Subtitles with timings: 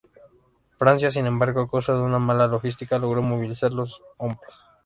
[0.79, 3.85] Francia, sin embargo, a causa de una mala logística, logró movilizar solo
[4.17, 4.55] hombres.